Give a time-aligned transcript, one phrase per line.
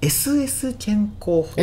[0.00, 1.54] SS 健康法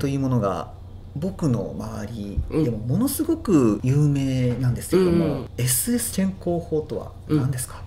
[0.00, 0.72] というものが、
[1.16, 7.82] 僕の周りでもものすごく有名なんですけども、うん、SS 健康法とは何ですか、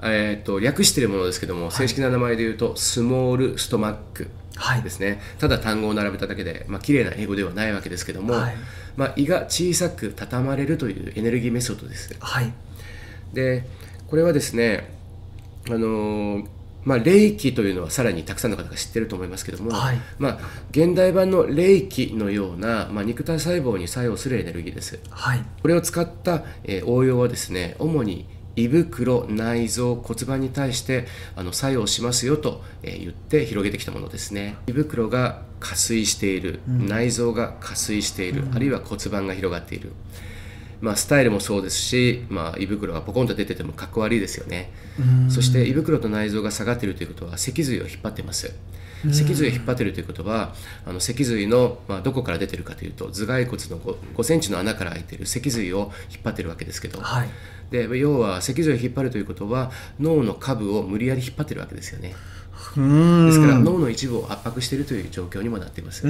[0.00, 4.30] うん、えーと、略しているものですけども、はい、正式な名前で言うとスモールストマック
[4.84, 8.54] ですね、はい、ただ単語を並べただけで、まあ綺麗な英語ではないわけですけども、はい、
[8.96, 12.52] まあ、胃が小さく畳まれるというエネルギーメソッドです、はい、
[13.32, 13.64] で
[14.06, 14.88] これはですね
[15.68, 16.46] あのー
[16.84, 20.38] まあ、霊気というのはさらにたくさんの方が知ってると思いますけども、はい、まあ、
[20.70, 28.26] 現代版の霊気のような、まあ、肉体細胞に作用するエネルギーです、はい、これを使った、えー、応用はですね主に
[28.56, 31.06] 胃袋内臓骨盤に対して
[31.36, 34.56] あの作用しますよと、えー、言って広げてきたものですね。
[34.66, 39.92] 胃袋が下垂している、うん、内臓が下垂している、うん、あるいは骨盤が広がっている
[40.82, 44.72] まあ、スタイルもそうですし、まあ、胃袋がポコンと出ててもかっこ悪いですよね。
[45.30, 48.52] そして胃袋と内臓が下がっているということは脊髄を引っ張っています。
[49.10, 50.54] 脊髄を引っ張っているということは
[50.86, 57.28] あの脊髄の、まあ、どこから出てるかというと頭蓋骨の 5, 5センチの穴から開いている脊髄を引っ張っているわけですけど、はい、
[57.70, 62.14] で要は脊髄を引っ張るということは脳の下部を無理やり引っ張ってるわけですよね
[62.52, 66.02] ですから脳の一部を圧迫しているという状況にもなっています。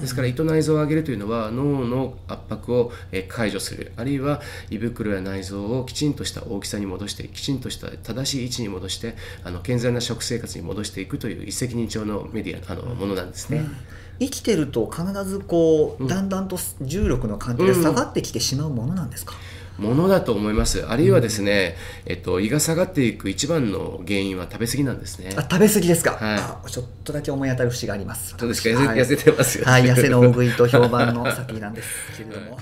[0.00, 2.92] ですから胃と内臓を上げるというのは脳の圧迫を
[3.28, 3.92] 解除する。
[3.96, 4.40] あるいは
[4.70, 13.58] 胃袋や内臓をきちんとした大きさに戻してきちんとした正しい位置に戻してあの健全な食生活に戻していくという一石二鳥のメディアあのものなんですね。
[13.58, 13.76] うん。
[14.20, 20.86] 生きてると必ずこう、だんだんと重力の関係で下がってきてしまうものなんですか、うんものだと思います。
[20.86, 21.76] あるいはですね、
[22.06, 25.34] えっと、胃が下がっていく一番の原因は食べ過ぎなんですね。
[25.36, 28.34] あ食べ過ぎですか、はい、ちょっとだけ思い当たる節があります。
[28.38, 32.58] そうですか、はい、痩せてますよ、はい、痩せの 大食いと評判の先なんですけれども、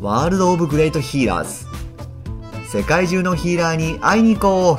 [0.00, 1.74] ワールド・オブ・グレート・ヒーラーズ。
[2.68, 4.78] 世界中のヒーラーに会いに行こ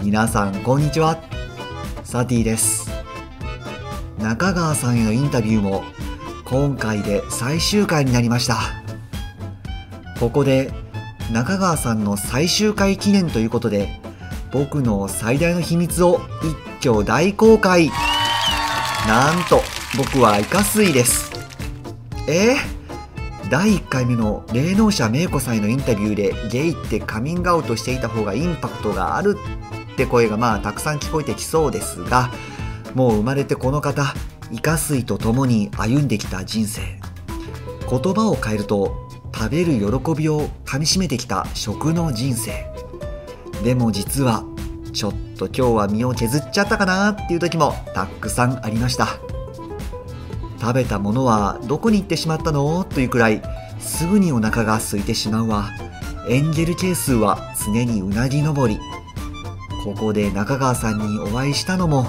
[0.00, 0.04] う。
[0.04, 1.22] 皆さんこんにちは。
[2.04, 2.90] サティです。
[4.18, 5.84] 中川さんへのインタビューも
[6.50, 8.56] 今回で最終回になりました。
[10.18, 10.72] ここで
[11.30, 14.00] 中川さんの最終回記念ということで
[14.50, 16.22] 僕の最大の秘密を
[16.80, 17.90] 一挙大公開。
[19.06, 19.60] なんと
[19.98, 21.30] 僕はイカ水です。
[22.26, 22.54] え？
[22.54, 29.36] ー、第1回目の霊能者芽子さんへのインタビューでゲイってカミングアウトしていた方がインパクトがある
[29.92, 32.30] って声がまあたくさん聞こえてきそうですが
[32.94, 34.14] もう生まれてこの方
[34.50, 36.82] イカ水と共に歩んできた人生
[37.90, 42.66] 言葉を変えると食べる喜びをかみしめてきた食の人生
[43.62, 44.44] でも実は
[44.92, 49.18] ちょっと今日は身を削っちゃったかなっていう時もたくさんありました
[50.60, 53.42] 食べたものはどこに行ってしまったのというくらい
[53.78, 55.70] すぐにお腹が空いてしまうわ
[56.28, 58.78] エンジェル係数は常にうなぎ登り
[59.84, 62.06] ここで中川さんにお会いしたのも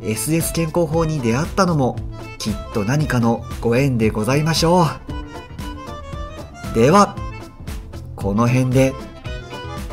[0.00, 1.96] SS 健康法に出会ったのも
[2.38, 6.74] きっと何かのご縁でございましょう。
[6.74, 7.16] では
[8.14, 8.94] この辺で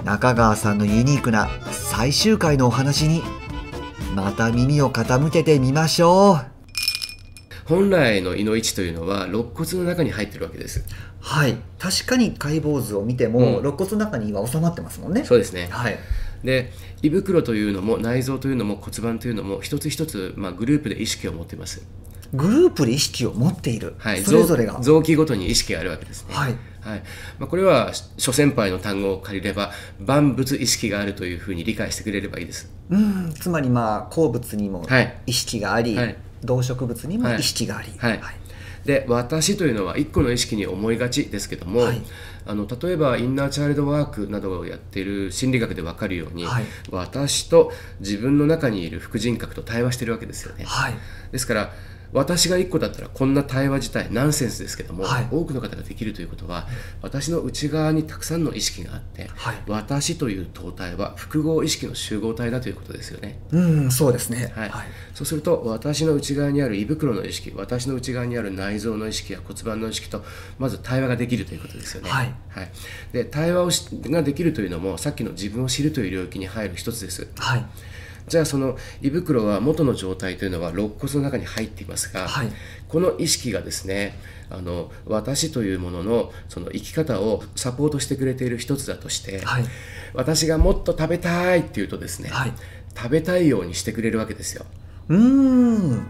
[0.03, 3.23] 中川さんのユニークな最終回のお話に
[4.13, 6.45] また耳を傾けてみましょう。
[7.65, 10.85] 本来の胃の位置というのは肋骨の中に入ってるわけです。
[11.19, 11.57] はい。
[11.79, 15.25] 確かに解剖図を見ても、うん、肋骨の中には収まってますもんね。
[15.25, 15.67] そうですね。
[15.71, 15.97] はい
[16.45, 21.85] で胃袋というのも内臓というのも骨盤というのも一つ一つ、まあ、グループで意識を持っています。
[22.33, 24.79] グループで意識を持っている、はい、それぞれが。
[24.81, 26.55] 臓器ごとに意識があるわけですね、はい。
[26.81, 27.03] はい。
[27.39, 32.71] まあ、これは諸先輩の単語を借りれば万物意識があるというふうに理解してくれればいいです。
[32.89, 33.33] うん。
[33.33, 34.85] つまりまあ鉱物にも
[35.25, 38.44] 意識があり、はい、動植物にも意識があり、はい、はい
[38.85, 42.01] で私というのは一個の意識に思いがちですけども、はい、
[42.45, 50.65] あの例えばインナーチャイルドワークなどをやっている心理学で分かるように、はい、私と自分の中にいる副人格と対話してるわけですよね。
[50.65, 50.93] はい、
[51.31, 51.73] ですから
[52.15, 56.65] 私が1個だったらこんな対話自体ナンセンスですけども、はい、多くの方ができるということは、
[57.01, 63.37] 私の内側にたくさんの意識があって、はい、私という塔体は複合意識の集合体だということですよね。
[63.51, 70.23] うんそうですね、はい、はい、そうすると私の内側にある胃袋の意識私の内側にある内臓の意識や骨盤の意識と
[70.57, 72.09] まず対話ができるということですよね。
[72.09, 72.71] はい、はい、
[73.11, 77.27] で対話をしができるというのもさっきの自分を知るという領域に入る一つです。
[77.35, 77.65] はい
[78.27, 82.47] じゃあその胃袋は元の状態というのは肋骨の中に入っていますが、はい、
[82.87, 84.17] この意識がですね
[84.49, 89.65] あの私というもののその生き方をサポートしてくれている一つだとして、はい、
[90.13, 92.53] 私がもっと食べたいっていうとですね、はい、
[92.95, 94.65] 食べたいようにしてくれるわけですよ。
[95.09, 96.07] うん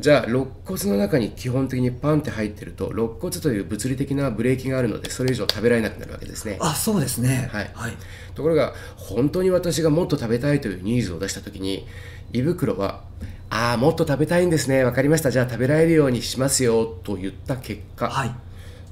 [0.00, 6.56] じゃあ肋骨の中に基本的にパンって入ってると肋骨という物理的なブレーキがあるのでそれ以上食べられなくなるわけですね。
[6.58, 7.50] あそうですね。
[7.52, 7.92] はい、はい、
[8.34, 11.86] ところが本当に私がもっと食べたいというニーズを出した時に
[12.32, 13.02] 胃袋は
[13.50, 14.84] ああもっと食べたいんですね。
[14.84, 15.30] 分かりました。
[15.30, 18.34] じゃあ食べられるようにしますよと言った結果、はい、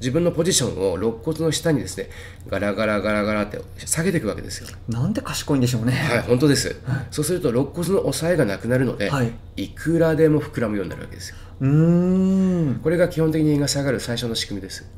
[0.01, 2.09] 自分のポジションを肋骨の下にですね
[2.49, 4.69] ガラガラガラガラって下げていくわけですよ。
[4.89, 5.93] なんで賢いんでしょうね。
[5.93, 11.37] はい本当です、はい、そうすると肋骨の押さえがなくなるので、はい、いくらでも膨らむようになるわけですよ。
[11.61, 12.81] うん。
[12.83, 14.89] これが基本的に胃が下がる最初の仕組みです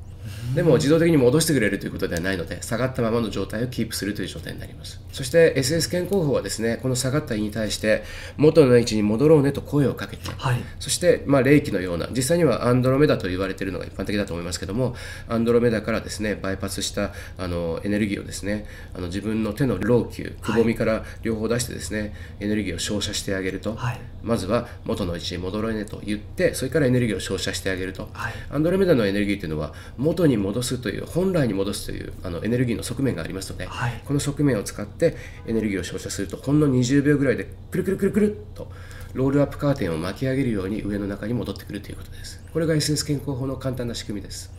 [0.55, 5.00] でも自動的に戻してくれるということではないので下がったままの状態をキープするという状態になります。
[5.12, 8.05] そして SS 健康法はですねこの下がった胃に対して
[8.37, 14.94] 元の位置に戻ろうねと声をかけて、はい、そしてまあ霊気のような実際にはアンドロメダと言われているのが一般的だと思いますけども
[15.29, 28.08] アンドロメダからですねバイパスしたあのエネルギーをですねあの自分の手の老朽くぼみから両方出してですね、はい、エネルギーを照射してあげると、はい、まずは元の位置に戻ろうねと言ってそれからエネルギーを照射してあげると、
[28.50, 35.16] アンドロメダのエネルギーというのは元に戻すという本来に戻すというあのエネルギーの側面がありますので、はい、この側面を使って
[35.46, 38.70] エネルギーを照射するとほんの20秒ぐらいでくるくるくるくるっと
[39.14, 42.42] ロールアップカーテンを巻き上げるように上の中に戻ってくるということです。
[42.52, 44.52] これが SS 健康法の簡単な仕組みです。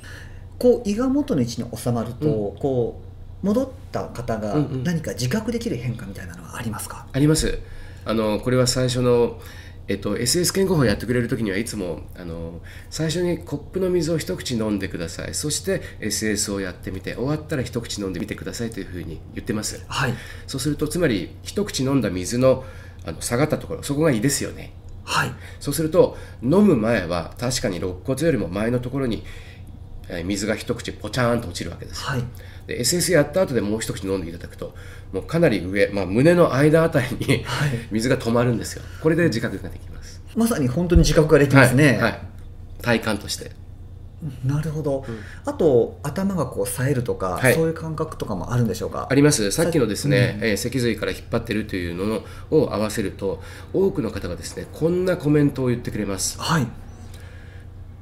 [0.60, 3.02] こう胃が元の位置に収まると、うん、こ
[3.44, 7.60] う戻った方が何か自覚できる変化みたいなのはありますか、うんうん、あります。
[8.06, 9.40] あのこれは最初の
[9.88, 15.34] えっと、SS 健康法をやってくれる時にはいつもあの最初にコップの水を一口飲んでください。
[15.34, 20.14] そして SS をやってみて終わったら一口飲んでみてくださいというふうに言ってます、はい、
[20.48, 22.64] そうするとつまり一口飲んだ水の
[23.04, 24.74] あの下がったところそこがいいですよね。
[25.04, 29.24] はい、そうすると飲む前は確かに肋骨よりも前のところに
[30.26, 32.24] 水が一口ポチャーンと落ちるわけです、はい、
[32.68, 34.76] で SS やった後でもう一口飲んでいただくと
[35.12, 37.46] もうかなり上、まあ、胸の間あたりに
[37.92, 38.84] 水が止まるんですよ。
[39.02, 40.22] これで自覚ができます。
[40.36, 42.22] まさに本当に自覚ができますね、はい、はい、
[42.82, 43.52] 体感として。
[44.46, 49.08] なるほど、うん、あと頭がこう冴えるとか、はい、そういう感覚とかもあるんでしょうか？
[49.10, 49.50] あります。
[49.50, 53.42] さっきのですね、うん、えー、脊髄から引っ張ってるというののを合わせると
[53.74, 56.40] 多くの方がですねこんなコメントを言ってくれます。
[56.40, 56.68] はい。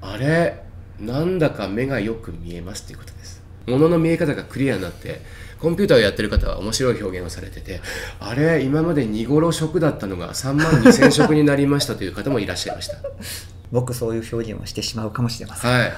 [0.02, 0.69] あれ？
[1.02, 3.42] なんだか目がよく見えますということです。
[3.68, 5.22] 物の見え方がクリアになって
[5.60, 7.82] コンピューターをやってる方は面白い表現をされてて
[8.20, 12.96] あれ今まで2頃食だったのが3万2000食になりましたという方もいらっしゃいました。
[13.72, 15.72] 僕そういう表現をしてしまうかもしれません。
[15.72, 15.94] はい。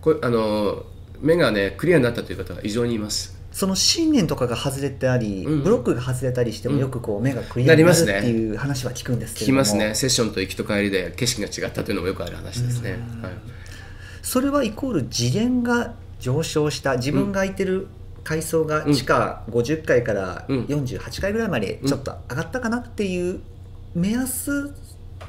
[0.00, 0.84] これあの
[1.20, 3.36] 目がねクリアになったという方が異常にいます。
[3.52, 9.94] その信念とかが外れてあり、うん、ブロックが外れたりしてもよくこう目がクリアになるっていう話は聞くんですけども、聞きますね。
[9.94, 13.56] セッションと行きと帰りで景色が違ったというのもよくある話ですね、はい
[14.26, 17.86] それはイコール次元が上昇した自分が空いてる
[18.24, 23.40] 階層が地下50階から48階ぐらいまでちょっと上がったかなっていう
[23.94, 24.74] 目安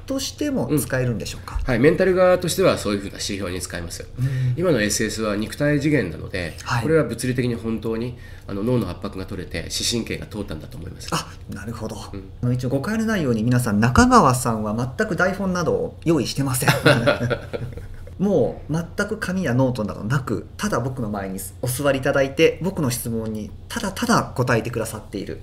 [0.07, 8.17] としても使えるんでしょうか、うん、はい、メンタル側としてはそういうふうな指標に使えます、うん、今の SS は肉体次元なので、はい、これは物理的に本当に
[8.47, 11.09] あの脳の圧迫が取れて視神経が通ったんだと思います。
[11.13, 11.97] あなるほど、
[12.41, 16.69] うん、一応誤解のないように皆さん中川さんは全く台本などを用意してません
[18.19, 25.39] もう全く紙やノートなどなくただ僕の前にお座りいただいて僕の質問にただただ答えてくださっている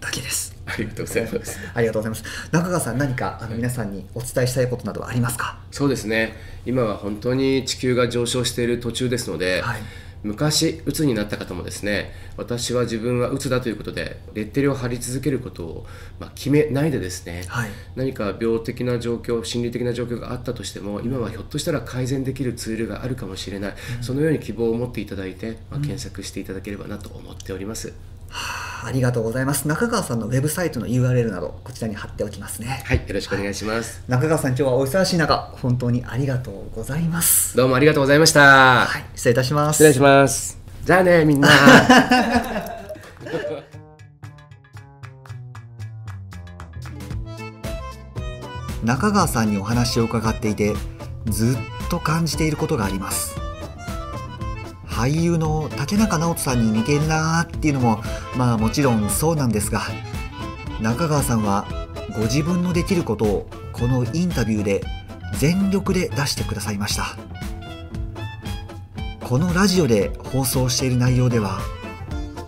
[0.00, 0.52] だけです。
[0.66, 1.58] ありがとうございます。
[1.74, 2.48] ありがとうございます。
[2.50, 5.58] 中川さん何かあの皆さんにお伝えしたいことなどはありますか？
[5.70, 6.36] そうですね。
[6.66, 9.80] 今は本当に地球が上昇している途中ですので、はい
[10.22, 15.86] 昔うつになった方もですね私は自分はうつだということでレッテルを貼り続けることを、
[16.20, 27.88] まあ、決めないでですね、はい、何か病的な状況心理的な状況があったとしても今はひょっとしたら改善できるツールがあるかもしれない、うん、そのように希望を持っていただいて、まあ、検索していただければなと思っております。
[27.88, 29.68] うんはあ、ありがとうございます。
[29.68, 32.82] 中川さんのウェブサイトの URL などこちらに貼っておきますね。
[32.84, 37.56] はいよろしくお願いします、はい、中川さん今日はお忙しい中本当にありがとうございます。
[37.56, 38.86] どうもありがとうございました。
[38.86, 39.76] はい失礼いたします。
[39.76, 40.58] 失礼します。
[40.84, 41.48] じゃあねみんな。
[48.82, 50.74] 中川さんにお話を伺っていて
[51.26, 53.36] ずっと感じていることがあります
[55.02, 58.00] 俳優の竹中直人さんに似てるなーっていうのも
[58.36, 59.80] まあもちろんそうなんですが
[60.80, 61.66] 中川さんは
[62.14, 64.84] ご自分のできることをこのインタビューで
[65.40, 67.16] 全力で出してくださいました。
[69.26, 71.58] このラジオで放送している内容では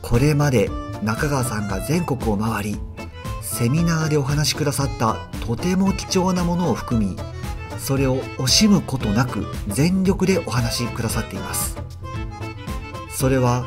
[0.01, 0.69] これまで
[1.03, 2.77] 中川さんが全国を回り
[3.43, 7.17] セミナーでお話しくださったとても貴重なものを含み
[7.79, 11.84] それを惜しむことなく全力でお話しくださっています。
[13.25, 13.65] それは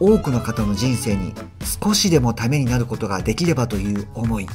[0.00, 1.32] 多くの方の人生に
[1.80, 4.48] 少しでもためになることができればという思い。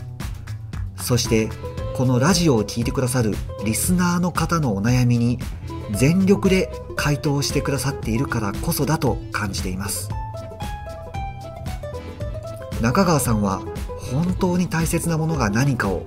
[0.98, 1.48] そして
[1.96, 5.40] このラジオを聴いてくださるリスナーの方のお悩みに
[5.92, 10.10] 全力で回答してくださっているからこそだと感じています。
[12.82, 13.62] 中川さんは
[14.12, 16.06] 本当に大切なものが何かを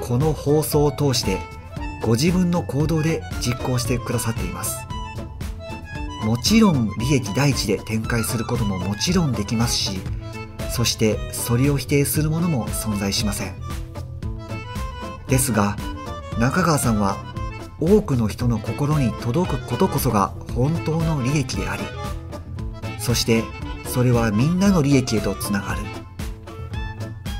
[0.00, 1.38] この放送を通して
[2.00, 4.93] ご自分の行動で実行してくださっています。
[6.24, 10.00] もちろん利益第一で展開することももちろんできますし
[10.70, 13.54] そしてそれを否定するものも存在しません。
[15.28, 15.76] ですが
[16.38, 17.16] 中川さんは
[17.80, 21.82] 多くの人の心に届くことこそが本当の利益であり
[22.98, 23.42] そして
[23.84, 25.82] それはみんなの利益へとつながる。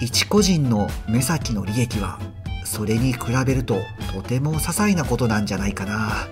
[0.01, 2.21] 一個人の目先の利益は
[2.65, 3.79] それに比べると
[4.13, 6.29] とても些細なことなんじゃないかな。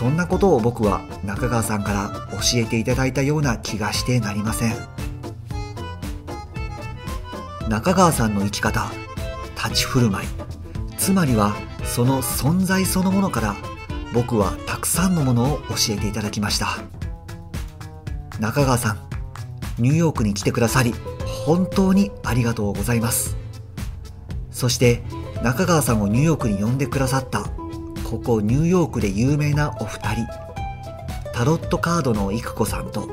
[0.00, 4.74] そんなことを僕は中川さんから教えていただいたような気がしてなりません。
[7.68, 8.90] 中川さんの生き方
[9.62, 10.28] 立ち振る舞い
[10.96, 11.54] つまりは
[11.84, 13.56] その存在そのものから
[14.14, 16.78] 僕はたくさんのものを教えていただきました。
[18.40, 18.98] 中川さん
[19.78, 20.94] ニューヨークに来てくださり
[21.44, 23.36] 本当にありがとうございます。
[24.50, 25.02] そして
[25.42, 27.59] 中川さんをニューヨークに呼んでくださった
[28.10, 30.26] ここニューヨークで有名なお二人。
[31.32, 33.08] タロットカードの育子さんと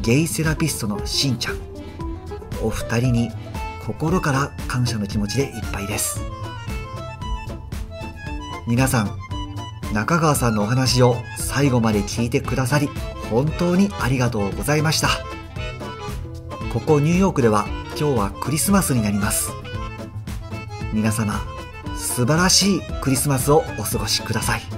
[0.00, 1.58] ゲイセラピストのしんちゃん。
[2.62, 3.30] お二人に
[3.86, 6.18] 心から感謝の気持ちでいっぱいです。
[8.66, 9.18] 皆さん
[9.92, 12.88] 中川さんのお話を最後まで聞いてくださり
[13.28, 15.08] 本当にありがとうございました。
[16.72, 17.66] ここニューヨークでは
[18.00, 19.50] 今日はクリスマスになります。
[20.94, 21.51] 皆様
[22.02, 24.71] 素晴らしいクリスマスをお過ごしください。